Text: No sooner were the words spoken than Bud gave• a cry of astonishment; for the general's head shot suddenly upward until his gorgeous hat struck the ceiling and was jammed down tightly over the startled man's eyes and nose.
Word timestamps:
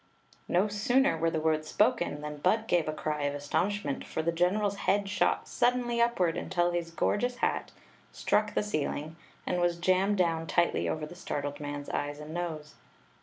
No 0.47 0.67
sooner 0.67 1.15
were 1.15 1.29
the 1.29 1.39
words 1.39 1.67
spoken 1.67 2.21
than 2.21 2.37
Bud 2.37 2.65
gave• 2.67 2.85
a 2.87 2.91
cry 2.91 3.25
of 3.25 3.35
astonishment; 3.35 4.03
for 4.03 4.23
the 4.23 4.31
general's 4.31 4.77
head 4.89 5.07
shot 5.07 5.47
suddenly 5.47 6.01
upward 6.01 6.35
until 6.37 6.71
his 6.71 6.89
gorgeous 6.89 7.35
hat 7.35 7.69
struck 8.11 8.55
the 8.55 8.63
ceiling 8.63 9.15
and 9.45 9.61
was 9.61 9.77
jammed 9.77 10.17
down 10.17 10.47
tightly 10.47 10.89
over 10.89 11.05
the 11.05 11.13
startled 11.13 11.59
man's 11.59 11.87
eyes 11.87 12.19
and 12.19 12.33
nose. 12.33 12.73